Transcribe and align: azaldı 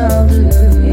azaldı 0.00 0.89